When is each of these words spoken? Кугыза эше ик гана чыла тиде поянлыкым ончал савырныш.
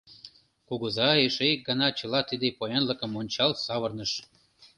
Кугыза 0.67 1.09
эше 1.25 1.45
ик 1.53 1.61
гана 1.69 1.87
чыла 1.99 2.19
тиде 2.29 2.47
поянлыкым 2.59 3.11
ончал 3.19 3.51
савырныш. 3.65 4.11